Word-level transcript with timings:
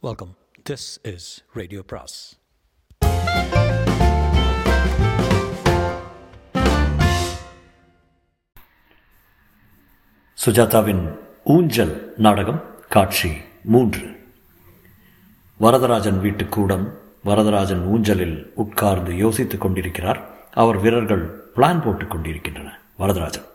Welcome 0.00 0.36
this 0.70 1.14
is 1.14 1.44
radio 1.52 1.82
பிராஸ் 1.82 2.40
சுஜாதாவின் 10.46 11.18
ஊஞ்சல் 11.44 12.14
நாடகம் 12.16 12.64
காட்சி 12.88 13.36
மூன்று. 13.64 14.26
வரதராஜன் 15.60 16.20
வீட்டு 16.20 16.46
கூடம் 16.46 16.98
வரதராஜன் 17.24 17.84
ஊஞ்சலில் 17.84 18.52
உட்கார்ந்து 18.54 19.16
யோசித்துக் 19.16 19.60
கொண்டிருக்கிறார். 19.60 20.50
அவர் 20.50 20.76
வீரர்கள் 20.76 21.50
பிளான் 21.56 21.82
போட்டுக் 21.82 22.10
கொண்டிருக்கின்றன 22.10 22.80
வரதராஜன் 22.98 23.46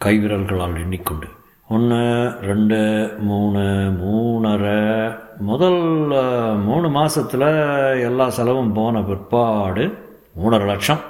கைவிரல்களால் 0.00 0.74
எண்ணிக்கொண்டு 0.74 1.26
ஒன்று 1.74 1.96
ரெண்டு 2.40 2.78
மூணு 3.28 3.62
மூணரை. 4.02 4.78
முதல் 5.48 5.80
மூணு 6.68 6.88
மாதத்தில் 6.88 7.44
எல்லா 8.08 8.26
செலவும் 8.36 8.72
போன 8.72 9.02
பிற்பாடு 9.08 9.84
மூணரை 10.40 10.66
லட்சம் 10.66 11.02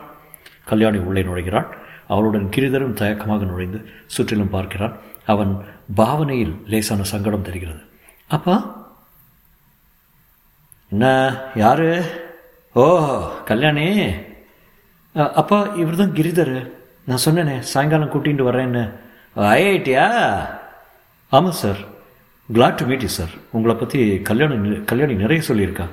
கல்யாணி 0.65 0.99
உள்ளே 0.99 1.23
நுழைகிறாள். 1.23 1.69
அவளுடன் 2.09 2.51
கிரிதரும் 2.57 2.99
தயக்கமாக 3.01 3.45
நுழைந்து 3.45 3.81
சுற்றிலும் 4.07 4.55
பார்க்கிறான் 4.57 4.97
அவன் 5.27 5.53
பாவனையில் 5.95 6.55
லேசான 6.67 7.03
சங்கடம் 7.03 7.47
தெரிகிறது. 7.49 7.83
அப்பா? 8.29 8.57
என்ன 10.91 11.07
யாரு? 11.55 11.91
ஓ 12.75 12.85
கல்யாணி. 13.45 13.89
அப்பா 15.15 15.59
இவர் 15.83 16.01
தான் 16.03 16.17
கிரிதர். 16.19 16.57
நான் 17.07 17.25
சொன்னேனே 17.25 17.59
சாயங்காலம் 17.59 18.11
கூட்டிகிட்டு 18.11 18.49
வரேன்னு 18.51 18.83
ஐஐடியா 19.37 20.07
ஆமாம் 21.29 21.53
sir. 21.53 21.81
Glad 22.53 22.75
to 22.75 22.85
meet 22.85 23.01
you 23.01 23.09
sir. 23.09 23.33
உங்களை 23.51 23.77
பற்றி 23.77 24.19
கல்யாணம் 24.23 24.85
கல்யாணி 24.85 25.15
நிறைய 25.15 25.43
சொல்லியிருக்கா. 25.49 25.87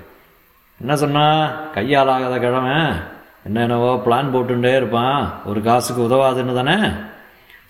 என்ன 0.80 0.95
சொன்னா? 0.95 1.26
கையால் 1.73 2.07
ஆகாத 2.07 2.40
கிழமை 2.40 2.77
என்னென்னவோ 3.46 4.01
பிளான் 4.05 4.32
போட்டுட்டே 4.34 4.76
இருப்பான். 4.76 5.41
ஒரு 5.46 5.62
காசுக்கு 5.62 6.01
உதவாதுன்னு 6.07 6.55
தானே? 6.55 6.77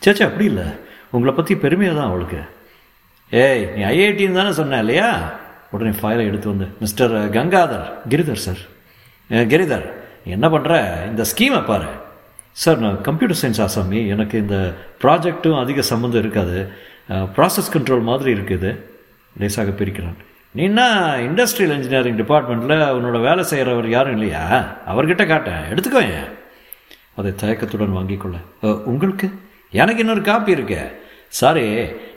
சேச்சே 0.05 0.23
அப்படி 0.23 0.45
இல்லை. 0.45 0.63
உங்களை 1.09 1.35
பற்றி 1.35 1.55
பெருமையாக 1.55 1.99
தான் 1.99 2.09
அவளுக்கு. 2.09 2.41
ஏய் 3.29 3.65
நீ 3.75 3.83
ஐஐடின்னு 3.83 4.39
தானே 4.39 4.51
சொன்ன 4.51 4.79
இல்லையா? 4.79 5.31
உடனே 5.71 5.89
ஃபைலை 5.89 6.25
எடுத்து 6.25 6.47
வந்து 6.47 6.67
மிஸ்டர் 6.79 7.11
கங்காதர் 7.11 7.87
கிரிதர் 8.09 8.45
சார். 8.47 8.63
கிரிதர் 9.29 9.93
என்ன 10.23 10.47
பண்ணுற 10.47 10.73
இந்த 11.07 11.23
ஸ்கீமை 11.31 11.65
பாரு. 11.65 11.89
சார் 12.63 12.77
நான் 12.83 13.01
கம்ப்யூட்டர் 13.07 13.39
சயின்ஸ் 13.41 13.61
ஆசாமி. 13.63 13.99
எனக்கு 14.13 14.35
இந்த 14.43 14.57
ப்ராஜெக்ட்டும் 15.01 15.61
அதிக 15.61 15.81
சம்மந்தம் 15.91 16.21
இருக்காது. 16.23 16.59
ப்ராசஸ் 17.35 17.73
கண்ட்ரோல் 17.73 18.07
மாதிரி 18.09 18.31
இருக்குது. 18.35 18.69
லேசாக 19.39 19.71
பிரிக்கிறான். 19.79 20.19
நீன்னா 20.59 20.85
இண்டஸ்ட்ரியல் 21.27 21.75
இன்ஜினியரிங் 21.77 22.19
டிபார்ட்மெண்ட்டில் 22.21 22.83
உன்னோட 22.97 23.17
வேலை 23.27 23.43
செய்கிறவர் 23.49 23.87
யாரும் 23.95 24.15
இல்லையா? 24.17 24.43
அவர்கிட்ட 24.91 25.23
காட்டேன். 25.31 25.65
எடுத்துக்கோ 25.71 26.01
ஏன்? 26.17 26.29
அதை 27.19 27.31
தயக்கத்துடன் 27.41 27.97
வாங்கிக்கொள்ள 27.97 28.37
உங்களுக்கு? 28.91 29.27
எனக்கு 29.81 30.03
இன்னொரு 30.03 30.23
காப்பி 30.29 30.51
இருக்கு. 30.57 30.79
சாரி 31.41 31.65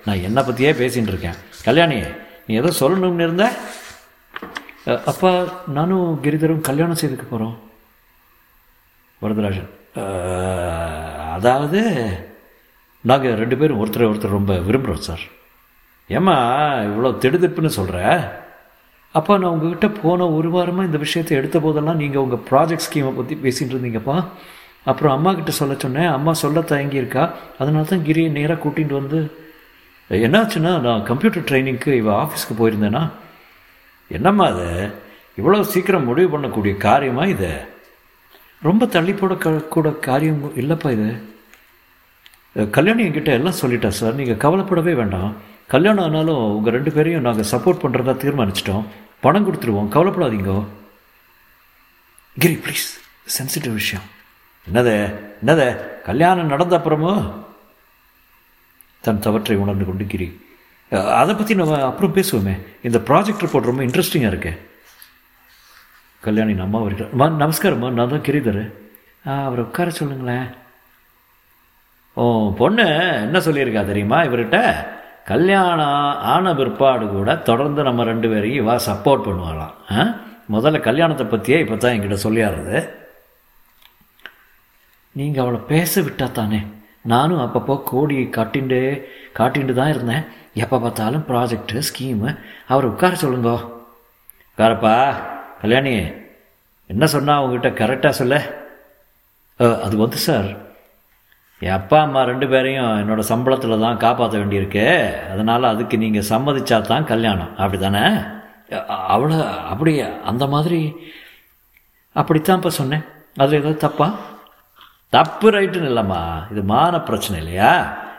நான் 0.06 0.24
என்னை 0.28 0.42
பற்றியே 0.42 0.72
பேசின்னு 0.82 1.12
இருக்கேன். 1.12 1.40
கல்யாணி 1.68 1.98
நீ 2.46 2.54
ஏதோ 2.60 2.70
சொல்லணும்னு 2.80 3.26
இருந்த? 3.28 3.46
அப்பா 5.12 5.32
நானும் 5.78 6.20
கிரிதரும் 6.22 6.66
கல்யாணம் 6.68 7.00
செய்துக்க 7.02 7.26
போகிறோம் 7.30 7.56
வரதராஜன். 9.22 9.70
அதாவது 11.36 11.80
நாங்கள் 13.08 13.38
ரெண்டு 13.40 13.56
பேரும் 13.56 13.80
ஒருத்தரை 13.82 14.06
ஒருத்தர் 14.10 14.36
ரொம்ப 14.38 14.52
விரும்புகிறோம் 14.66 15.06
சார். 15.08 15.24
ஏம்மா 16.18 16.36
இவ்வளோ 16.88 17.10
திடுதிப்புன்னு 17.22 17.70
சொல்கிற 17.78 17.98
அப்பா 19.18 19.34
நான் 19.38 19.52
உங்ககிட்ட 19.54 19.88
போன 20.02 20.26
ஒரு 20.36 20.48
வாரமாக 20.54 20.88
இந்த 20.88 20.98
விஷயத்தை 21.04 21.32
எடுத்த 21.36 21.58
போதெல்லாம் 21.64 22.00
நீங்கள் 22.02 22.22
உங்கள் 22.24 22.42
ப்ராஜெக்ட் 22.50 22.86
ஸ்கீமை 22.86 23.12
பற்றி 23.18 23.34
பேசிகிட்டு 23.44 23.74
இருந்தீங்கப்பா. 23.74 24.16
அப்புறம் 24.90 25.14
அம்மா 25.16 25.30
கிட்ட 25.38 25.50
சொல்ல 25.50 25.74
சொன்னேன். 25.84 26.10
அம்மா 26.16 26.32
சொல்ல 26.42 26.60
தயங்கியிருக்கா. 26.72 27.24
அதனால 27.58 27.84
தான் 27.92 28.04
கிரியை 28.08 28.30
நேராக 28.30 28.58
கூட்டிகிட்டு 28.64 28.98
வந்து 29.00 29.20
என்னாச்சுன்னா 30.10 30.72
நான் 30.86 31.02
கம்ப்யூட்டர் 31.10 31.46
ட்ரைனிங்க்கு 31.48 31.90
இவள் 32.00 32.18
ஆஃபீஸ்க்கு 32.22 32.54
போயிருந்தேனா? 32.60 33.02
என்னம்மா 34.16 34.44
அது? 34.52 34.68
இவ்வளோ 35.38 35.60
சீக்கிரம் 35.72 36.08
முடிவு 36.10 36.38
பண்ணக்கூடிய 36.38 36.76
காரியமாக 36.86 37.32
இது? 37.34 37.50
ரொம்ப 38.62 38.86
தள்ளி 38.86 39.12
போட 39.12 39.34
க- 39.34 39.50
கூட 39.50 39.90
காரியம் 39.90 40.52
இல்லைப்பா 40.56 40.90
இது. 40.90 41.36
கல்யாணி 42.70 43.08
என்கிட்ட 43.08 43.26
எல்லாம் 43.26 43.54
சொல்லிட்டா 43.60 43.88
சார். 43.88 44.14
நீங்கள் 44.14 44.34
கவலைப்படவே 44.34 44.94
வேண்டாம். 44.94 45.34
கல்யாணம் 45.68 46.04
ஆனாலும் 46.04 46.56
உங்கள் 46.56 46.72
ரெண்டு 46.72 46.92
பேரையும் 46.92 47.20
நாங்கள் 47.20 47.50
சப்போர்ட் 47.50 47.82
பண்ணுறதா 47.82 48.16
தீர்மானிச்சிட்டோம். 48.16 48.84
பணம் 49.20 49.46
கொடுத்துருவோம். 49.46 49.98
கவலைப்படாதீங்க. 49.98 50.64
கிரி 52.38 52.54
ப்ளீஸ் 52.54 53.00
சென்சிட்டிவ் 53.38 53.72
விஷயம். 53.72 54.04
என்னது? 54.72 55.14
என்னது? 55.46 56.00
கல்யாணம் 56.02 56.46
நடந்த 56.46 56.78
அப்புறமோ? 56.78 57.32
தன் 59.00 59.20
தவற்றை 59.20 59.56
உணர்ந்து 59.56 59.84
கொண்டு 59.84 60.06
கிரி. 60.06 60.40
அதை 60.90 61.34
பற்றி 61.34 61.54
நம்ம 61.54 61.84
அப்புறம் 61.84 62.14
பேசுவோமே. 62.14 62.60
இந்த 62.82 62.98
ப்ராஜெக்ட் 62.98 63.44
ரிப்போர்ட் 63.44 63.60
ரொம்ப 63.60 63.82
இன்ட்ரெஸ்டிங்காக 63.82 63.98
இருக்குது 64.12 64.58
கல்யாணி 66.22 66.58
அம்மா 66.60 66.78
வருகிறார் 66.78 67.12
மா 67.12 67.26
நமஸ்காரம்மா 67.28 67.90
நான் 67.90 68.08
தான் 68.08 68.26
கிரிதர். 68.28 68.62
அவரை 69.24 69.64
உட்கார 69.64 69.90
சொல்லுங்களேன். 69.90 70.46
ஓ 72.16 72.54
பொண்ணு 72.54 72.86
என்ன 73.22 73.38
சொல்லியிருக்கா 73.38 73.86
தெரியுமா 73.86 74.22
இவர்கிட்ட? 74.22 74.86
கல்யாணம் 75.24 76.16
ஆன 76.20 76.54
பிற்பாடு 76.54 77.08
கூட 77.08 77.36
தொடர்ந்து 77.36 77.82
நம்ம 77.82 78.04
ரெண்டு 78.04 78.28
பேரையும் 78.28 78.68
இவா 78.68 78.76
சப்போர்ட் 78.86 79.26
பண்ணுவாளாம். 79.26 79.74
ஆ? 79.90 80.04
முதல்ல 80.52 80.80
கல்யாணத்தை 80.80 81.26
பற்றியே 81.26 81.58
இப்போ 81.58 81.76
தான் 81.76 81.92
என்கிட்ட 81.92 82.18
சொல்லியாருது. 82.22 82.88
நீங்கள் 85.12 85.44
அவளை 85.44 85.60
பேச 85.60 86.02
விட்டா 86.02 86.32
தானே? 86.32 86.66
நானும் 87.02 87.38
அப்பப்போ 87.38 87.82
கோடி 87.84 88.24
காட்டிண்டு 88.24 89.06
காட்டிண்டு 89.38 89.72
தான் 89.72 89.88
இருந்தேன். 89.88 90.24
எப்போ 90.54 90.78
பார்த்தாலும் 90.78 91.24
ப்ராஜெக்டு 91.28 91.82
ஸ்கீமு 91.88 92.38
அவரை 92.66 92.90
உட்கார 92.90 93.14
சொல்லுங்கோ. 93.14 93.56
உட்காரப்பா. 94.50 94.94
கல்யாணி 95.62 95.92
என்ன 96.92 97.04
சொன்னால் 97.14 97.42
உங்ககிட்ட 97.44 97.70
கரெக்டாக 97.80 98.18
சொல்ல? 98.20 98.36
அது 99.84 99.94
வந்து 100.02 100.18
சார் 100.28 100.48
என் 101.66 101.76
அப்பா 101.76 101.98
அம்மா 102.06 102.20
ரெண்டு 102.30 102.46
பேரையும் 102.52 102.90
என்னோட 103.02 103.22
சம்பளத்தில் 103.30 103.82
தான் 103.84 104.02
காப்பாற்ற 104.04 104.34
வேண்டியிருக்கு. 104.40 104.84
அதனால் 105.32 105.72
அதுக்கு 105.72 105.96
நீங்கள் 106.02 106.28
சம்மதிச்சா 106.32 106.76
தான் 106.92 107.08
கல்யாணம். 107.12 107.52
அப்படி 107.62 107.78
தானே 107.86 108.02
அவ்வளோ 109.14 109.38
அப்படி 109.72 109.92
அந்த 110.30 110.44
மாதிரி 110.54 110.80
அப்படித்தான் 112.20 112.58
இப்போ 112.60 112.72
சொன்னேன். 112.80 113.04
அதில் 113.42 113.60
ஏதாவது 113.60 113.84
தப்பா? 113.86 114.08
தப்பு 115.16 115.48
ரைட்டுன்னு 115.56 115.90
இல்லைம்மா. 115.90 116.22
இது 116.52 116.62
மான 116.72 116.94
பிரச்சனை 117.08 117.36
இல்லையா? 117.42 117.72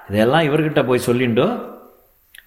இதெல்லாம் 0.09 0.47
இவர்கிட்ட 0.49 0.81
போய் 0.89 1.07
சொல்லிண்டோ? 1.09 1.47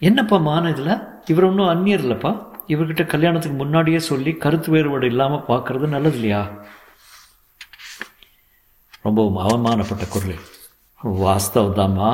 என்னப்பா 0.09 0.37
மான 0.49 0.71
இதில்? 0.75 1.03
இவர் 1.33 1.49
ஒன்றும் 1.51 1.73
அந்நியர் 1.73 2.05
இல்லைப்பா? 2.07 2.33
இவர்கிட்ட 2.73 3.05
கல்யாணத்துக்கு 3.13 3.57
முன்னாடியே 3.61 4.01
சொல்லி 4.11 4.33
கருத்து 4.45 4.69
வேறுபாடு 4.75 5.07
இல்லாமல் 5.13 5.47
பார்க்கறது 5.51 5.95
நல்லது 5.95 6.17
இல்லையா? 6.19 6.43
ரொம்பவும் 9.07 9.39
அவமானப்பட்ட 9.45 10.05
குரல். 10.15 10.37
வாஸ்தவம் 11.23 11.79
தாம்மா 11.79 12.11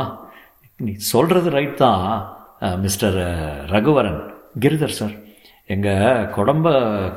நீ 0.85 0.93
சொல்கிறது 1.13 1.49
ரைட் 1.57 1.75
தான் 1.85 2.05
மிஸ்டர் 2.85 3.19
ரகுவரன். 3.73 4.21
கிரிதர் 4.63 4.99
சார் 4.99 5.17
எங்கள் 5.75 6.29
குடும்ப 6.37 6.69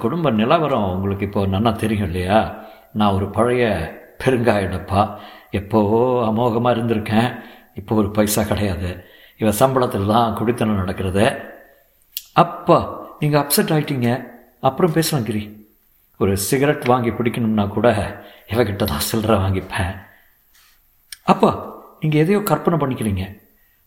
குடும்ப 0.03 0.31
நிலவரம் 0.39 0.89
உங்களுக்கு 0.95 1.27
இப்போ 1.27 1.41
நல்லா 1.55 1.71
தெரியும் 1.83 2.07
இல்லையா? 2.09 2.39
நான் 2.99 3.15
ஒரு 3.17 3.27
பழைய 3.37 3.63
பெருங்காயிடப்பா. 4.23 5.03
எப்போவோ 5.59 6.01
அமோகமாக 6.29 6.75
இருந்திருக்கேன். 6.75 7.29
இப்போ 7.79 7.93
ஒரு 8.01 8.09
பைசா 8.17 8.43
கிடையாது. 8.51 8.89
இவன் 9.41 9.59
சம்பளத்தில் 9.61 10.11
தான் 10.15 10.35
குடித்தனம் 10.39 10.81
நடக்கிறது. 10.81 11.25
அப்பா 12.43 12.79
நீங்கள் 13.21 13.41
அப்செட் 13.41 13.73
ஆகிட்டீங்க 13.75 14.27
அப்புறம் 14.59 14.93
பேசலாம் 14.93 15.25
கிரி. 15.25 15.41
ஒரு 16.17 16.37
சிகரெட் 16.37 16.85
வாங்கி 16.85 17.09
பிடிக்கணும்னா 17.09 17.67
கூட 17.67 17.87
இவகிட்ட 18.47 18.83
தான் 18.83 18.99
சில்லறை 18.99 19.37
வாங்கிப்பேன். 19.37 19.93
அப்பா 21.23 21.51
நீங்கள் 21.99 22.21
எதையோ 22.21 22.41
கற்பனை 22.41 22.79
பண்ணிக்கிறீங்க. 22.79 23.39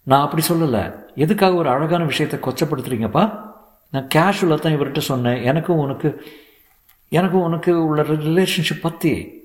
நான் 0.02 0.20
அப்படி 0.20 0.42
சொல்லலை. 0.48 0.82
எதுக்காக 1.14 1.54
ஒரு 1.54 1.68
அழகான 1.68 2.04
விஷயத்தை 2.04 2.40
கொச்சப்படுத்துறீங்கப்பா? 2.40 3.24
நான் 3.90 4.08
கேஷுவலாக 4.14 4.58
தான் 4.58 4.76
இவர்கிட்ட 4.76 4.98
சொன்னேன். 4.98 5.42
எனக்கும் 5.42 5.78
உனக்கு 5.78 6.26
எனக்கும் 7.08 7.42
உனக்கு 7.42 7.86
உள்ள 7.86 8.02
ரிலேஷன்ஷிப் 8.02 8.82
பற்றி 8.82 9.42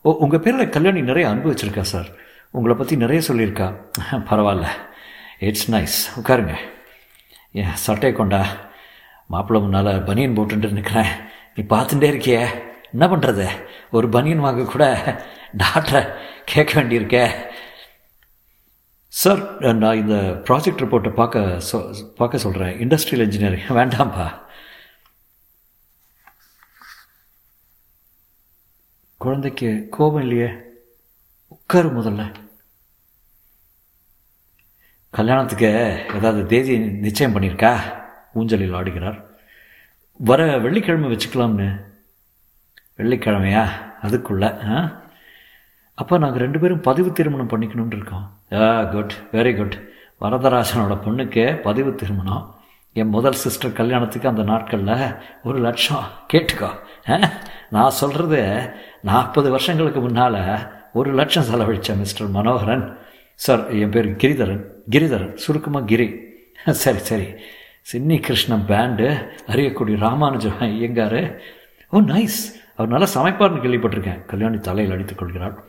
ஓ 0.00 0.10
உங்கள் 0.12 0.40
பேரில் 0.40 0.68
கல்யாணி 0.68 1.00
நிறைய 1.02 1.28
அனுபவிச்சிருக்கா 1.28 1.80
சார் 1.80 2.06
உங்களை 2.50 2.76
பற்றி 2.76 2.96
நிறைய 2.96 3.22
சொல்லியிருக்கா. 3.28 3.74
பரவாயில்ல. 4.30 4.66
இட்ஸ் 5.38 5.70
நைஸ் 5.72 5.96
உட்காருங்க. 6.20 6.54
ஏன் 7.52 7.74
சட்டையை 7.74 8.18
கொண்டா? 8.18 8.46
மாப்பிள்ளை 9.32 9.66
முன்னால் 9.66 10.04
பனியன் 10.04 10.36
போட்டுட்டு 10.36 10.72
நிற்கிறேன் 10.72 11.12
நீ 11.54 11.62
பார்த்துட்டே 11.62 12.08
இருக்கியே. 12.12 12.42
என்ன 12.92 13.06
பண்ணுறது 13.06 13.46
ஒரு 13.90 14.08
பனியன் 14.08 14.44
வாங்க 14.46 14.64
கூட 14.64 14.84
டாக்டரை 15.62 16.02
கேட்க 16.44 16.82
வேண்டியிருக்கே. 16.82 17.24
சார் 19.06 19.40
நான் 19.74 19.96
இந்த 19.96 20.14
ப்ராஜெக்ட் 20.48 20.82
ரிப்போர்ட்டை 20.82 21.12
பார்க்க 21.14 21.62
சொ 21.72 22.04
பார்க்க 22.14 22.38
சொல்கிறேன் 22.38 22.78
இண்டஸ்ட்ரியல் 22.78 23.24
இன்ஜினியரிங். 23.26 23.66
வேண்டாம்ப்பா. 23.78 24.26
குழந்தைக்கு 29.16 29.86
கோபம் 29.90 30.20
இல்லையே? 30.20 30.50
உட்காரு 31.48 31.88
முதல்ல. 32.00 32.34
கல்யாணத்துக்கு 35.10 35.70
ஏதாவது 36.14 36.46
தேதி 36.46 36.78
நிச்சயம் 36.78 37.34
பண்ணியிருக்கா? 37.34 37.97
ஊஞ்சலில் 38.32 38.74
ஆடுகிறார். 38.74 39.24
வர 40.18 40.58
வெள்ளிக்கிழமை 40.58 41.16
வச்சுக்கலாம்னு. 41.16 41.80
வெள்ளிக்கிழமையா? 42.98 43.68
அதுக்குள்ள 44.02 44.70
ஆ? 44.70 45.02
அப்போ 45.94 46.18
நாங்கள் 46.18 46.40
ரெண்டு 46.40 46.58
பேரும் 46.58 46.80
பதிவு 46.80 47.12
திருமணம் 47.12 47.48
பண்ணிக்கணும்னு 47.48 47.96
இருக்கோம். 47.96 48.40
ஆ 48.52 48.84
குட். 48.84 49.12
Very 49.32 49.56
good. 49.56 49.88
வரதராசனோட 50.20 50.98
பொண்ணுக்கு 51.04 51.56
பதிவு 51.56 51.94
திருமணம். 51.94 52.54
என் 52.92 53.08
முதல் 53.08 53.32
சிஸ்டர் 53.32 53.72
கல்யாணத்துக்கு 53.72 54.28
அந்த 54.28 54.42
நாட்களில் 54.42 55.14
ஒரு 55.44 55.58
லட்சம். 55.58 56.04
கேட்டுக்கோ 56.32 56.70
ஆ? 57.08 57.18
நான் 57.70 57.90
சொல்கிறது 57.90 58.70
நாற்பது 59.02 59.50
வருஷங்களுக்கு 59.50 60.00
முன்னால் 60.00 60.72
ஒரு 60.92 61.14
லட்சம் 61.14 61.44
செலவழித்தேன் 61.44 61.96
மிஸ்டர் 61.96 62.28
மனோகரன். 62.28 62.98
சார் 63.34 63.70
என் 63.70 63.90
பேர் 63.90 64.16
கிரிதரன். 64.16 64.64
கிரிதரன். 64.90 65.34
சுருக்கமாக 65.34 65.84
கிரி. 65.84 66.20
சரி 66.70 66.98
சரி. 66.98 67.26
Chinni 67.92 68.20
Krishnan 68.20 68.64
band 68.68 69.28
Ariyakudi 69.46 69.98
Ramanujam 69.98 70.58
Iyengar 70.60 71.40
oh 71.90 72.00
nice 72.00 72.40
அவர் 72.76 72.90
நல்லா 72.90 73.06
சமைப்பார்னு 73.14 73.62
கேள்விப்பட்டிருக்கேன். 73.62 74.24
கல்யாணி 74.24 74.58
தலையில் 74.58 74.92
அடித்துக் 74.92 75.18
கொள்கிறாள் 75.18 75.64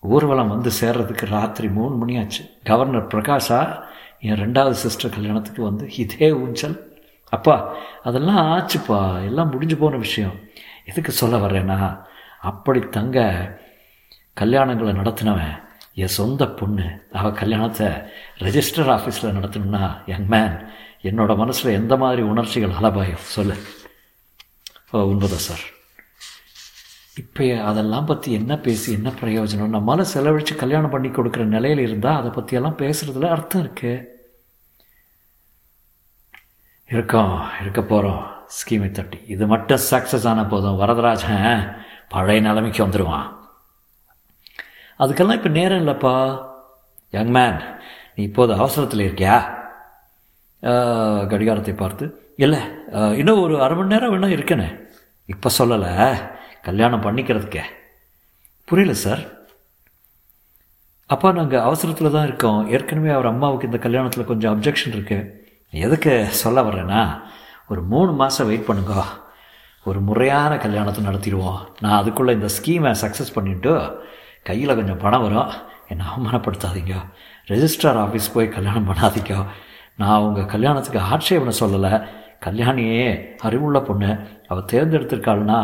ஊர்வலம் 0.00 0.48
வந்து 0.48 0.70
சேர்றதுக்கு 0.80 1.26
ராத்திரி 1.26 1.68
மூணு 1.68 1.94
மணி 1.94 2.18
ஆச்சு 2.18 2.44
கவர்னர் 2.64 3.06
பிரகாஷா 3.06 3.82
என் 4.20 4.40
ரெண்டாவது 4.40 4.70
சிஸ்டர் 4.70 5.10
கல்யாணத்துக்கு 5.10 5.62
வந்து 5.62 5.90
இதே 5.96 6.32
ஊஞ்சல். 6.32 6.76
அப்பா 7.30 7.74
அதெல்லாம் 8.02 8.44
ஆச்சுப்பா. 8.46 9.24
எல்லாம் 9.24 9.50
முடிஞ்சு 9.50 9.76
போன 9.76 9.96
விஷயம். 9.96 10.36
எதுக்கு 10.84 11.12
சொல்ல 11.12 11.36
வர்றேன்னா 11.36 12.00
அப்படி 12.40 12.80
தங்க 12.80 13.18
கல்யாணங்களை 14.34 14.92
நடத்தினவன் 14.92 15.62
என் 15.94 16.16
சொந்த 16.20 16.46
பொண்ணு. 16.46 17.06
அவள் 17.12 17.32
கல்யாணத்தை 17.32 17.86
ரெஜிஸ்டர் 18.38 18.90
ஆஃபீஸில் 18.96 19.36
நடத்தணும்னா 19.38 20.02
யங் 20.06 20.26
மேன் 20.26 20.56
என்னோட 21.08 21.32
மனசில் 21.42 21.76
எந்த 21.80 21.94
மாதிரி 22.02 22.22
உணர்ச்சிகள் 22.32 22.76
அலபாயம் 22.80 23.28
சொல்லு. 23.36 23.56
ஓ 24.92 25.00
உண்மைதான் 25.10 25.46
சார் 25.48 25.64
இப்போ 27.20 27.46
அதெல்லாம் 27.70 28.08
பற்றி 28.10 28.28
என்ன 28.32 28.52
பேசி 28.66 28.88
என்ன 28.98 29.08
பிரயோஜனம்? 29.20 29.74
நம்மளால் 29.76 30.10
செலவழித்து 30.12 30.54
கல்யாணம் 30.62 30.92
பண்ணி 30.94 31.08
கொடுக்குற 31.08 31.44
நிலையில் 31.54 31.84
இருந்தால் 31.86 32.18
அதை 32.20 32.30
பற்றியெல்லாம் 32.36 32.78
பேசுகிறதுல 32.82 33.30
அர்த்தம் 33.34 33.62
இருக்குது 33.64 34.10
இருக்கோம் 36.92 37.34
இருக்க 37.60 37.80
போகிறோம் 37.82 38.22
ஸ்கீமை 38.56 38.90
தட்டி. 38.90 39.18
இது 39.34 39.44
மட்டும் 39.52 39.84
சக்ஸஸ் 39.90 40.26
ஆன 40.30 40.44
போதும். 40.46 40.80
வரதராஜன் 40.80 41.62
பழைய 42.14 42.40
நிலைமைக்கு 42.46 42.84
வந்துடுவான் 42.86 43.28
அதுக்கெல்லாம் 45.00 45.38
இப்போ 45.40 45.52
நேரம் 45.58 45.82
இல்லைப்பா. 45.82 46.14
யங் 47.16 47.32
மேன் 47.38 47.58
நீ 48.14 48.22
இப்போது 48.28 48.52
அவசரத்தில் 48.60 49.04
இருக்கியா? 49.06 49.36
கடிகாரத்தை 51.32 51.74
பார்த்து 51.82 52.04
இல்லை 52.44 52.60
இன்னும் 53.20 53.42
ஒரு 53.44 53.54
அரை 53.64 53.76
மணி 53.76 53.92
நேரம் 53.92 54.12
வேணால் 54.12 54.34
இருக்கேனே. 54.36 54.68
இப்போ 55.32 55.48
சொல்லலை. 55.58 55.92
கல்யாணம் 56.68 57.04
பண்ணிக்கிறதுக்கே. 57.06 57.62
புரியல 58.68 58.94
சார். 59.04 59.22
அப்பா 61.14 61.28
நாங்கள் 61.38 61.64
அவசரத்தில் 61.68 62.14
தான் 62.14 62.26
இருக்கோம். 62.28 62.60
ஏற்கனவே 62.74 63.10
அவர் 63.16 63.30
அம்மாவுக்கு 63.30 63.68
இந்த 63.70 63.78
கல்யாணத்தில் 63.86 64.30
கொஞ்சம் 64.30 64.52
அப்ஜெக்ஷன் 64.54 64.94
இருக்கு. 64.96 65.18
எதுக்கு 65.86 66.12
சொல்ல 66.42 66.62
வர்றேன்னா 66.68 67.02
ஒரு 67.72 67.82
மூணு 67.92 68.12
மாதம் 68.20 68.48
வெயிட் 68.50 68.68
பண்ணுங்க. 68.68 68.94
ஒரு 69.90 70.00
முறையான 70.08 70.52
கல்யாணத்தை 70.64 71.00
நடத்திடுவோம். 71.08 71.60
நான் 71.80 71.98
அதுக்குள்ளே 72.00 72.32
இந்த 72.38 72.48
ஸ்கீமை 72.56 72.90
சக்ஸஸ் 73.02 73.36
பண்ணிவிட்டு 73.36 73.72
கையில் 74.48 74.76
கொஞ்சம் 74.78 75.02
பணம் 75.04 75.24
வரும். 75.26 75.52
என்னை 75.90 76.06
அவமானப்படுத்தாதீங்க. 76.12 76.94
ரெஜிஸ்ட்ரார் 77.52 78.00
ஆஃபீஸ் 78.04 78.32
போய் 78.34 78.54
கல்யாணம் 78.56 78.88
பண்ணாதீங்க. 78.90 79.34
நான் 80.00 80.24
உங்கள் 80.26 80.50
கல்யாணத்துக்கு 80.54 81.00
ஆட்சேபனை 81.12 81.54
சொல்லலை. 81.60 81.92
கல்யாணியே 82.46 83.08
அறிவுள்ள 83.46 83.78
பொண்ணு. 83.88 84.10
அவள் 84.50 84.70
தேர்ந்தெடுத்திருக்காள்னா 84.72 85.58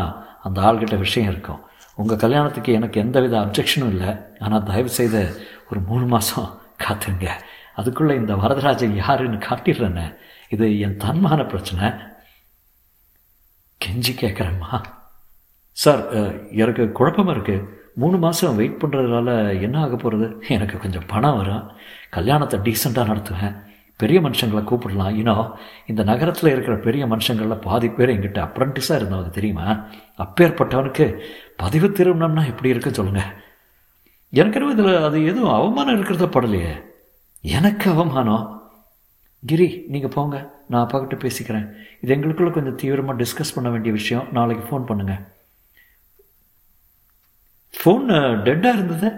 அந்த 0.46 0.58
ஆள்கிட்ட 0.66 0.96
விஷயம் 1.06 1.30
இருக்கும். 1.32 1.62
உங்கள் 2.00 2.22
கல்யாணத்துக்கு 2.24 2.70
எனக்கு 2.78 2.98
எந்தவித 3.04 3.34
அப்ஜெக்ஷனும் 3.44 3.92
இல்லை. 3.94 4.10
ஆனால் 4.44 4.66
தயவுசெய்து 4.70 5.22
ஒரு 5.70 5.80
மூணு 5.88 6.04
மாதம் 6.12 6.50
காத்துங்க. 6.84 7.26
அதுக்குள்ளே 7.80 8.14
இந்த 8.20 8.34
வரதராஜன் 8.42 8.94
யாருன்னு 9.02 9.38
காட்டிடுறேன்னு 9.48 10.06
இது 10.54 10.66
என் 10.84 11.00
தன்மான 11.04 11.40
பிரச்சனை. 11.52 11.88
கெஞ்சி 13.80 14.12
கேட்குறேம்மா 14.22 14.78
சார் 15.82 16.00
எனக்கு 16.62 16.84
குழப்பமாக 16.98 17.34
இருக்குது 17.36 17.66
மூணு 18.02 18.16
மாதம் 18.24 18.56
வெயிட் 18.60 18.80
பண்ணுறதுனால 18.82 19.28
என்ன 19.66 19.76
ஆக 19.84 19.94
போகிறது 19.96 20.26
எனக்கு 20.54 20.76
கொஞ்சம் 20.84 21.06
பணம் 21.12 21.38
வரும். 21.40 21.64
கல்யாணத்தை 22.16 22.58
டீசெண்டாக 22.66 23.10
நடத்துவேன். 23.10 23.54
பெரிய 24.02 24.18
மனுஷங்களை 24.26 24.62
கூப்பிடலாம். 24.70 25.14
இன்னும் 25.20 25.46
இந்த 25.90 26.02
நகரத்தில் 26.10 26.52
இருக்கிற 26.54 26.74
பெரிய 26.86 27.02
மனுஷங்களில் 27.12 27.64
பாதி 27.66 27.88
பேர் 27.96 28.12
எங்கிட்ட 28.14 28.40
அப்ரண்டிஸாக 28.46 28.98
இருந்தவங்க 29.00 29.30
தெரியுமா? 29.38 29.66
அப்பேற்பட்டவனுக்கு 30.24 31.06
பதிவு 31.62 31.88
திருமணம்னா 31.98 32.44
எப்படி 32.52 32.72
இருக்குன்னு 32.74 33.00
சொல்லுங்கள் 33.00 33.32
எனக்கு 34.40 34.58
என்னவோ 34.58 34.74
இதில் 34.76 35.04
அது 35.08 35.18
எதுவும் 35.30 35.56
அவமானம் 35.58 35.96
இருக்கிறத 35.96 36.26
படலையே. 36.36 36.72
எனக்கு 37.56 37.86
அவமானம் 37.94 38.44
கிரி 39.50 39.68
நீங்கள் 39.92 40.14
போங்க. 40.14 40.36
நான் 40.72 40.84
அப்பாக்கிட்ட 40.84 41.16
பேசிக்கிறேன். 41.24 41.66
இது 42.02 42.14
எங்களுக்குள்ள 42.14 42.50
கொஞ்சம் 42.56 42.78
தீவிரமாக 42.80 43.20
டிஸ்கஸ் 43.22 43.54
பண்ண 43.56 43.68
வேண்டிய 43.74 43.92
விஷயம். 43.98 44.26
நாளைக்கு 44.38 44.64
ஃபோன் 44.68 44.88
பண்ணுங்கள் 44.88 45.22
ஃபோன் 47.80 48.04
டெட்டாக 48.46 48.76
இருந்தது. 48.78 49.08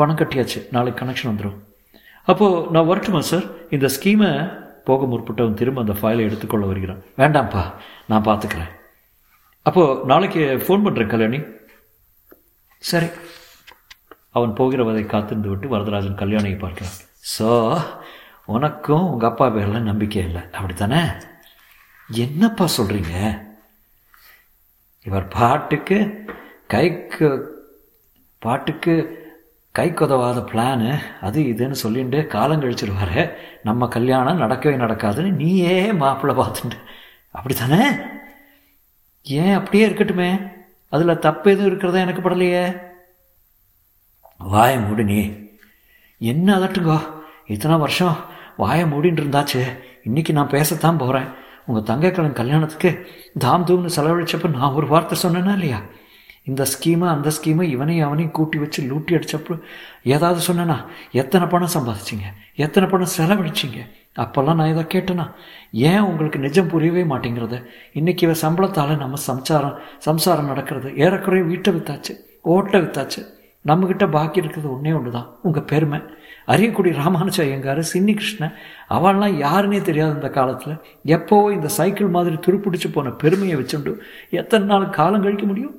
பணம் 0.00 0.20
கட்டியாச்சு. 0.20 0.60
நாளைக்கு 0.74 1.00
கனெக்ஷன் 1.00 1.30
வந்துடும் 1.30 1.58
அப்போது 2.28 2.70
நான் 2.74 2.88
வரட்டுமா 2.90 3.20
சார் 3.30 3.46
இந்த 3.70 3.86
ஸ்கீமை 3.96 4.30
போக 4.88 5.06
முற்பட்டவன் 5.06 5.58
திரும்ப 5.60 5.82
அந்த 5.84 5.94
ஃபைலை 6.00 6.22
எடுத்துக்கொள்ள 6.28 6.64
வருகிறான். 6.66 7.02
வேண்டாம்ப்பா 7.20 7.62
நான் 8.10 8.26
பார்த்துக்கிறேன் 8.28 8.72
அப்போது 9.62 10.00
நாளைக்கு 10.04 10.42
ஃபோன் 10.64 10.84
பண்ணுறேன் 10.86 11.12
கல்யாணி. 11.12 11.38
சரி. 12.78 13.08
அவன் 14.30 14.56
போகிறவதை 14.58 15.06
காத்திருந்து 15.06 15.48
விட்டு 15.48 15.72
வரதராஜன் 15.74 16.20
கல்யாணியை 16.22 16.58
பார்க்கிறான். 16.58 16.96
ஸோ 17.34 17.48
உனக்கும் 18.54 19.06
உங்கள் 19.12 19.30
அப்பா 19.30 19.46
பேரெல்லாம் 19.46 19.90
நம்பிக்கை 19.90 20.22
இல்லை. 20.22 20.42
அப்படித்தானே? 20.52 21.02
என்னப்பா 22.08 22.64
சொல்கிறீங்க 22.78 23.14
இவர் 25.06 25.28
பாட்டுக்கு 25.28 25.98
கைக்கு 26.66 27.28
பாட்டுக்கு 28.38 28.94
கைக்குதவாத 29.78 30.40
பிளானு 30.40 30.98
அது 31.20 31.42
இதுன்னு 31.42 31.70
சொல்லிட்டு 31.70 32.26
காலம் 32.26 32.62
கழிச்சிருவாரு 32.62 33.32
நம்ம 33.62 33.88
கல்யாணம் 33.88 34.40
நடக்கவே 34.40 34.76
நடக்காதுன்னு 34.76 35.30
நீயே 35.32 35.92
மாப்பிள்ளை 35.92 36.44
பார்த்துட்டு 36.44 36.78
அப்படித்தானே? 37.30 37.88
ஏன் 39.22 39.54
அப்படியே 39.54 39.88
இருக்கட்டுமே? 39.88 40.52
அதில் 40.88 41.18
தப்பு 41.18 41.50
எதுவும் 41.50 41.66
இருக்கிறதா 41.66 41.98
எனக்கு 41.98 42.30
படலையே? 42.30 42.80
வாயை 44.38 44.78
மூடு 44.78 45.04
நீ. 45.04 45.32
என்ன 46.18 46.58
அதட்டுங்கோ? 46.58 47.00
இத்தனை 47.46 47.76
வருஷம் 47.76 48.16
வாயை 48.56 48.84
மூடின்னு 48.84 49.22
இருந்தாச்சு. 49.22 49.78
இன்னைக்கு 50.04 50.32
நான் 50.32 50.50
பேசத்தான் 50.50 50.98
போகிறேன் 50.98 51.28
உங்கள் 51.66 51.96
தங்கைக்கலன் 51.96 52.32
கல்யாணத்துக்கு 52.32 53.10
தாம் 53.38 53.66
தூம்னு 53.66 53.90
செலவழிச்சப்ப 53.96 54.48
நான் 54.48 54.72
ஒரு 54.72 54.86
வார்த்தை 54.86 55.18
சொன்னேன்னா 55.22 55.52
இல்லையா? 55.52 55.80
இந்த 56.46 56.62
ஸ்கீமை 56.72 57.06
அந்த 57.08 57.28
ஸ்கீமை 57.36 57.66
இவனையும் 57.74 58.06
அவனையும் 58.06 58.32
கூட்டி 58.38 58.58
வச்சு 58.58 58.80
லூட்டி 58.88 59.12
அடிச்சப்போ 59.16 59.54
ஏதாவது 60.14 60.40
சொன்னேனா 60.46 60.76
எத்தனை 61.20 61.46
பணம் 61.46 61.74
சம்பாதிச்சிங்க? 61.74 62.26
எத்தனை 62.64 62.88
பணம் 62.88 63.14
செலவழிச்சிங்க? 63.16 63.80
அப்போல்லாம் 64.22 64.58
நான் 64.60 64.72
இதை 64.72 64.82
கேட்டேனா 64.94 65.26
ஏன் 65.90 66.00
உங்களுக்கு 66.00 66.38
நிஜம் 66.38 66.68
புரியவே 66.72 67.04
மாட்டேங்கிறது? 67.12 67.58
இன்றைக்கி 68.00 68.24
இவன் 68.26 68.42
சம்பளத்தால் 68.42 69.02
நம்ம 69.04 69.20
சம்சாரம் 69.30 69.78
சம்சாரம் 69.98 70.50
நடக்கிறது. 70.52 70.90
ஏறக்குறைய 71.04 71.44
வீட்டை 71.44 71.72
வித்தாச்சு 71.76 72.14
ஓட்டை 72.54 72.80
வித்தாச்சு. 72.80 73.22
நம்மக்கிட்ட 73.64 74.06
பாக்கி 74.10 74.40
இருக்கிறது 74.42 74.68
ஒன்றே 74.74 74.92
ஒன்று 74.92 75.10
தான் 75.10 75.28
உங்கள் 75.42 75.68
பெருமை. 75.70 75.98
அரியக்குடி 76.52 76.90
ராமானுஜ 77.00 77.38
ஐயங்கார் 77.44 77.80
சின்னி 77.92 78.14
கிருஷ்ணன் 78.18 78.56
அவள்லாம் 78.96 79.36
யாருன்னே 79.44 79.80
தெரியாது 79.82 80.12
இந்த 80.18 80.30
காலத்தில் 80.38 80.74
எப்போவோ 81.16 81.46
இந்த 81.52 81.68
சைக்கிள் 81.78 82.14
மாதிரி 82.16 82.36
துருப்பிடிச்சு 82.46 82.90
போன 82.96 83.14
பெருமையை 83.22 83.56
வச்சுண்டு 83.60 83.94
எத்தனை 84.40 84.66
நாள் 84.72 84.86
காலம் 84.98 85.24
கழிக்க 85.26 85.46
முடியும்? 85.52 85.74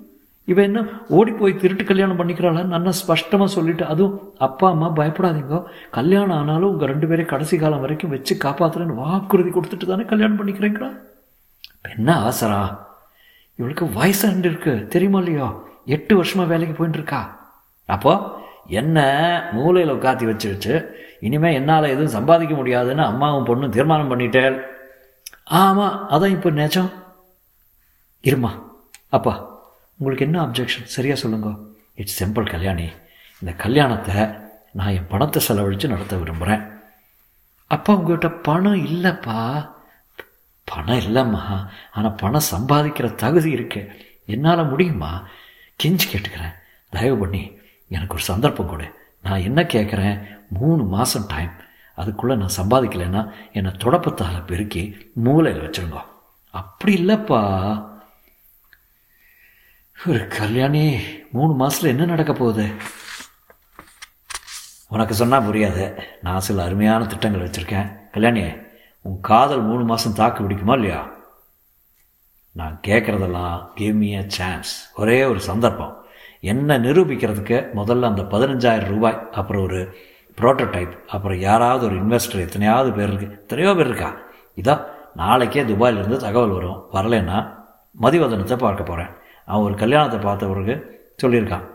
இவன் 0.48 0.64
என்ன 0.64 0.80
ஓடி 1.10 1.32
போய் 1.32 1.54
திருட்டு 1.56 1.84
கல்யாணம் 1.84 2.20
பண்ணிக்கிறாளான்னு 2.20 2.74
நல்லா 2.76 2.92
ஸ்பஷ்டமாக 2.92 3.50
சொல்லிட்டு 3.54 3.86
அதுவும் 3.86 4.34
அப்பா 4.38 4.70
அம்மா 4.70 4.88
பயப்படாதீங்க. 5.00 5.60
கல்யாணம் 5.92 6.38
ஆனாலும் 6.38 6.72
உங்கள் 6.72 6.88
ரெண்டு 6.88 7.08
பேரையும் 7.08 7.32
கடைசி 7.32 7.58
காலம் 7.58 7.80
வரைக்கும் 7.80 8.10
வச்சு 8.10 8.36
காப்பாற்றுறேன்னு 8.44 8.94
வாக்குறுதி 8.94 9.50
கொடுத்துட்டு 9.50 9.86
தானே 9.86 10.06
கல்யாணம் 10.06 10.40
பண்ணிக்கிறீங்களா 10.40 10.90
என்ன 11.92 12.18
ஆசரா. 12.30 12.62
இவளுக்கு 13.60 13.86
வயசு 13.90 14.28
ரெண்டு 14.28 14.48
இருக்கு. 14.50 14.88
தெரியுமா 14.90 15.20
இல்லையோ? 15.20 15.48
எட்டு 15.86 16.16
வருஷமாக 16.16 16.50
வேலைக்கு 16.50 16.76
போயிட்டு 16.76 16.98
இருக்கா 16.98 17.22
அப்போ 17.90 18.14
என்ன 18.68 18.98
மூலையில் 19.54 19.94
உட்காத்தி 19.96 20.26
வச்சு 20.26 20.48
வச்சு 20.50 20.74
இனிமேல் 21.20 21.54
என்னால் 21.54 21.92
எதுவும் 21.94 22.16
சம்பாதிக்க 22.18 22.56
முடியாதுன்னு 22.56 23.04
அம்மாவும் 23.04 23.48
பொண்ணும் 23.50 23.70
தீர்மானம் 23.70 24.12
பண்ணிட்டேன் 24.12 24.58
ஆமாம் 25.44 26.10
அதான் 26.10 26.36
இப்போ 26.38 26.50
நிஜம் 26.50 26.92
இருமா 28.24 28.52
அப்பா. 29.10 29.34
உங்களுக்கு 29.98 30.26
என்ன 30.26 30.46
அப்ஜெக்ஷன் 30.46 30.84
சரியாக 30.84 31.20
சொல்லுங்க. 31.20 31.56
It's 31.96 32.24
simple 32.24 32.50
Kalyani. 32.50 32.90
இந்த 33.40 33.54
கல்யாணத்தை 33.54 34.16
நான் 34.72 34.88
என் 34.88 35.08
பணத்தை 35.08 35.42
செலவழித்து 35.42 35.88
நடத்த 35.88 36.16
விரும்புகிறேன் 36.16 36.74
அப்பா 37.68 37.94
உங்கள்கிட்ட 37.94 38.42
பணம் 38.42 38.86
இல்லைப்பா. 38.86 39.70
பணம் 40.64 41.00
இல்லைம்மா. 41.00 41.68
ஆனால் 41.92 42.16
பணம் 42.16 42.48
சம்பாதிக்கிற 42.52 43.16
தகுதி 43.16 43.52
இருக்கு. 43.52 43.92
என்னால் 44.26 44.70
முடியுமா? 44.70 45.28
கெஞ்சி 45.84 46.06
கேட்டுக்கிறேன். 46.12 46.54
தயவு 46.90 47.18
பண்ணி 47.18 47.58
எனக்கு 47.88 48.14
ஒரு 48.14 48.24
சந்தர்ப்பம் 48.24 48.70
கொடு. 48.70 48.94
நான் 49.24 49.42
என்ன 49.42 49.64
கேட்குறேன் 49.64 50.28
மூணு 50.50 50.84
மாதம் 50.84 51.26
டைம் 51.28 51.52
அதுக்குள்ளே 51.96 52.36
நான் 52.36 52.56
சம்பாதிக்கலைன்னா 52.62 53.32
என்னை 53.54 53.72
தொடப்பத்தால் 53.72 54.46
பெருக்கி 54.46 55.12
மூளையில் 55.14 55.70
வச்சுருங்க. 55.70 56.02
அப்படி 56.52 57.06
இல்லைப்பா. 57.06 57.42
ஒரு 59.98 60.28
கல்யாணி 60.28 61.00
மூணு 61.32 61.54
மாதத்தில் 61.54 61.90
என்ன 61.90 62.06
நடக்க 62.06 62.34
போகுது? 62.34 62.66
உனக்கு 64.90 65.14
சொன்னால் 65.14 65.46
புரியாது. 65.48 65.86
நான் 66.22 66.40
சில 66.40 66.64
அருமையான 66.64 67.06
திட்டங்கள் 67.06 67.46
வச்சுருக்கேன். 67.46 67.88
கல்யாணி 68.12 68.44
உன் 69.02 69.20
காதல் 69.20 69.62
மூணு 69.62 69.84
மாதம் 69.84 70.14
தாக்கு 70.14 70.44
பிடிக்குமா 70.44 70.74
இல்லையா? 70.74 71.02
நான் 72.56 72.80
கேட்குறதெல்லாம் 72.88 73.58
கிவ் 73.76 73.96
மீ 73.96 74.16
அ 74.16 74.24
சான்ஸ் 74.28 74.94
ஒரே 74.96 75.24
ஒரு 75.24 75.40
சந்தர்ப்பம். 75.40 75.96
என்ன 76.42 76.78
நிரூபிக்கிறதுக்கு 76.78 77.60
முதல்ல 77.76 78.02
அந்த 78.02 78.22
பதினஞ்சாயிரம் 78.24 78.94
ரூபாய் 78.96 79.20
அப்புறம் 79.32 79.64
ஒரு 79.64 79.82
ப்ரோட்டோடைப் 80.38 80.96
அப்புறம் 81.08 81.40
யாராவது 81.40 81.86
ஒரு 81.86 81.96
இன்வெஸ்டர் 81.96 82.46
எத்தனையாவது 82.46 82.92
பேர் 82.94 83.10
இருக்கு 83.10 83.36
எத்தனையோ 83.42 83.74
பேர் 83.74 83.88
இருக்கா? 83.88 84.12
இதோ 84.56 84.76
நாளைக்கே 85.16 85.64
துபாயிலேருந்து 85.64 86.18
தகவல் 86.18 86.50
வரும். 86.50 86.82
வரலைன்னா 86.94 87.38
மதிவதனத்தை 88.02 88.58
பார்க்க 88.58 88.84
போகிறேன் 88.84 89.14
அவன் 89.48 89.66
ஒரு 89.68 89.76
கல்யாணத்தை 89.76 90.20
பார்த்த 90.20 90.48
பிறகு 90.48 90.76
சொல்லியிருக்கான் 91.24 91.66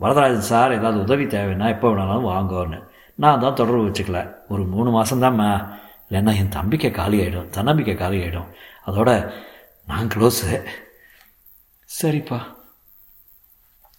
வரதராஜன் 0.00 0.50
சார் 0.52 0.76
ஏதாவது 0.78 0.98
உதவி 1.00 1.24
தேவைன்னா 1.24 1.68
எப்போ 1.74 1.88
வேணாலும் 1.90 2.28
வாங்குவோம்னு 2.32 2.78
நான் 3.14 3.40
தான் 3.40 3.58
தொடர்பு 3.60 3.86
வச்சுக்கல. 3.88 4.18
ஒரு 4.48 4.62
மூணு 4.64 4.88
மாதம்தாம்மா 4.96 5.48
இல்லைன்னா 6.08 6.32
என் 6.40 6.54
தம்பிக்கை 6.56 6.90
காலி 6.90 7.16
ஆகிடும் 7.20 7.48
தன்னம்பிக்கை 7.48 7.94
காலி 7.96 8.18
ஆகிடும் 8.22 8.50
அதோட 8.86 9.10
நான் 9.86 10.10
க்ளோஸு 10.14 10.48
சரிப்பா. 11.88 12.38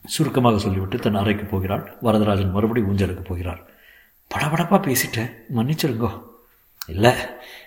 சுருக்கமாக 0.06 0.58
சொல்லிவிட்டு 0.58 0.98
தன் 0.98 1.20
அறைக்கு 1.22 1.46
போகிறாள். 1.46 1.84
வரதராஜன் 2.02 2.56
மறுபடி 2.56 2.82
ஊஞ்சலுக்கு 2.82 3.24
போகிறார். 3.26 3.62
படபடப்பாக 4.32 4.82
பேசிட்டேன் 4.88 5.32
மன்னிச்சிருங்கோ. 5.56 6.12
இல்லை 6.88 7.14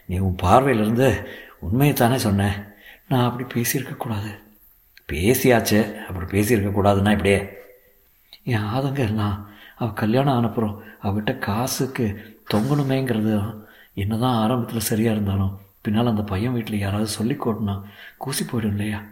நீ 0.07 0.19
உன் 0.19 0.38
பார்வையிலிருந்து 0.42 1.09
உண்மையை 1.61 1.95
தானே 1.97 2.19
சொன்னேன் 2.19 2.57
நான் 3.09 3.26
அப்படி 3.28 3.45
பேசியிருக்கக்கூடாது 3.54 4.31
பேசியாச்சு. 5.12 5.81
அப்படி 6.02 6.26
பேசியிருக்கக்கூடாதுன்னா 6.33 7.11
இப்படியே. 7.11 7.40
என் 8.45 8.69
ஆதங்க 8.75 8.99
எல்லாம் 8.99 9.50
அவள் 9.76 9.92
கல்யாணம் 9.92 10.37
ஆனப்புறம் 10.38 10.76
அவகிட்ட 11.02 11.38
காசுக்கு 11.38 12.37
தொங்கணுமேங்கிறது 12.54 13.61
என்ன 13.95 14.16
தான் 14.16 14.35
ஆரம்பத்தில் 14.35 14.88
சரியாக 14.90 15.16
இருந்தாலும் 15.16 15.59
பின்னால் 15.81 16.07
அந்த 16.07 16.23
பையன் 16.23 16.52
வீட்டில் 16.52 16.78
யாராவது 16.78 17.09
சொல்லி 17.09 17.35
கூட்டினா 17.35 17.83
கூசி 18.16 18.45
போயிடும் 18.45 18.75
இல்லையா? 18.75 19.04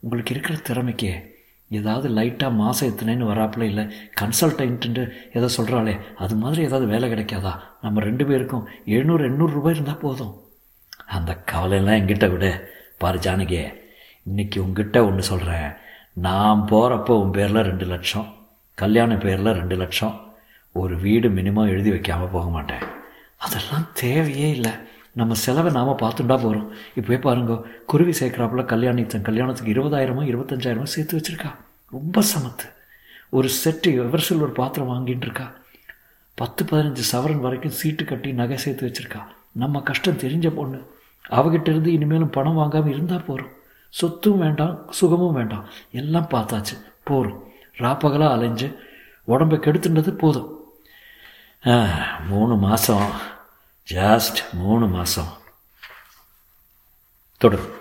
உங்களுக்கு 0.00 0.34
இருக்கிற 0.34 0.58
திறமைக்கே 0.58 1.34
ஏதாவது 1.68 2.08
லைட்டாக 2.08 2.54
மாதம் 2.54 2.88
எத்தனைன்னு 2.88 3.30
வராப்பில் 3.30 3.62
இல்லை 3.62 3.84
கன்சல்டன்ட்டு 4.20 5.10
ஏதோ 5.32 5.48
சொல்கிறாளே 5.56 6.00
அது 6.14 6.36
மாதிரி 6.36 6.62
ஏதாவது 6.62 6.86
வேலை 6.86 7.12
கிடைக்காதா? 7.12 7.52
நம்ம 7.80 8.00
ரெண்டு 8.00 8.26
பேருக்கும் 8.26 8.68
எழுநூறு 8.84 9.24
எண்ணூறு 9.24 9.52
ரூபாய் 9.52 9.74
இருந்தால் 9.74 9.98
போதும். 9.98 10.34
அந்த 11.06 11.42
கவலையெல்லாம் 11.52 11.98
என்கிட்ட 12.00 12.30
விட. 12.30 12.74
பாரு 12.98 13.18
ஜானகி 13.18 13.74
இன்னைக்கு 14.22 14.62
உங்ககிட்ட 14.62 15.04
ஒன்று 15.04 15.22
சொல்கிறேன் 15.22 15.72
நான் 16.12 16.66
போகிறப்போ 16.70 17.10
உன் 17.10 17.30
பேரில் 17.30 17.62
ரெண்டு 17.62 17.84
லட்சம் 17.84 18.34
கல்யாண 18.74 19.14
பேரில் 19.14 19.52
ரெண்டு 19.52 19.76
லட்சம் 19.76 20.34
ஒரு 20.72 20.98
வீடு 20.98 21.28
மினிமம் 21.28 21.68
எழுதி 21.68 21.90
வைக்காமல் 21.90 22.28
போக 22.28 22.48
மாட்டேன். 22.48 22.82
அதெல்லாம் 23.36 23.88
தேவையே 23.94 24.50
இல்லை. 24.50 24.70
நம்ம 25.12 25.34
செலவை 25.34 25.72
நாம் 25.72 25.98
பார்த்துட்டா 25.98 26.28
போகிறோம் 26.28 26.72
இப்போயே 26.96 27.20
பாருங்க 27.20 27.62
குருவி 27.86 28.12
சேர்க்குறாப்புல 28.20 28.64
கல்யாணி 28.64 29.04
தன் 29.04 29.22
கல்யாணத்துக்கு 29.22 29.72
இருபதாயிரமோ 29.72 30.24
இருபத்தஞ்சாயிரமோ 30.32 30.82
சேர்த்து 30.82 31.18
வச்சுருக்கா. 31.18 31.54
ரொம்ப 31.90 32.20
சமத்து. 32.20 32.68
ஒரு 33.28 33.50
செட்டு 33.64 33.86
எவர்சில் 33.86 34.40
ஒரு 34.40 34.50
பாத்திரம் 34.50 34.90
வாங்கிட்டு 34.90 35.26
இருக்கா. 35.28 35.52
பத்து 36.34 36.64
பதினஞ்சு 36.64 37.02
சவரன் 37.12 37.40
வரைக்கும் 37.40 37.70
சீட்டு 37.70 38.04
கட்டி 38.04 38.32
நகை 38.32 38.56
சேர்த்து 38.56 38.86
வச்சுருக்கா. 38.86 39.22
நம்ம 39.52 39.80
கஷ்டம் 39.80 40.18
தெரிஞ்ச 40.18 40.50
பொண்ணு. 40.50 40.94
அவகிட்ட 41.30 41.68
இருந்து 41.68 41.92
இனிமேலும் 41.92 42.30
பணம் 42.30 42.54
வாங்காமல் 42.54 42.92
இருந்தால் 42.92 43.24
போகிறோம் 43.24 43.54
சொத்தும் 43.88 44.38
வேண்டாம் 44.38 44.92
சுகமும் 44.92 45.32
வேண்டாம். 45.32 45.64
எல்லாம் 45.90 46.28
பார்த்தாச்சு. 46.30 46.74
போகிறோம் 47.04 47.42
ராப்பகலாக 47.78 48.32
அலைஞ்சு 48.32 48.68
உடம்பை 49.24 49.58
கெடுத்துன்றது 49.58 50.10
போதும். 50.10 50.50
மூணு 52.28 52.56
மாதம் 52.56 53.10
ஜாஸ்ட் 53.92 54.40
மூணு 54.52 54.86
மாதம் 54.86 55.32
தொடரும். 57.36 57.74